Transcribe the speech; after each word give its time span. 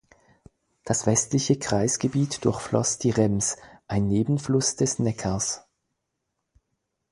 Das 0.83 1.05
westliche 1.05 1.59
Kreisgebiet 1.59 2.43
durchfloss 2.43 2.97
die 2.97 3.11
Rems, 3.11 3.57
ein 3.87 4.07
Nebenfluss 4.07 4.75
des 4.75 4.97
Neckars. 4.97 5.67